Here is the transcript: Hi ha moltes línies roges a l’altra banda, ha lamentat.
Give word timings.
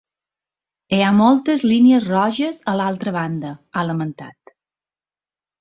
Hi 0.97 1.01
ha 1.07 1.11
moltes 1.17 1.65
línies 1.73 2.09
roges 2.13 2.63
a 2.73 2.77
l’altra 2.81 3.15
banda, 3.19 3.55
ha 3.81 3.85
lamentat. 3.91 4.57